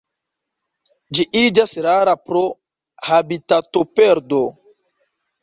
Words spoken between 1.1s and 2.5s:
Ĝi iĝas rara pro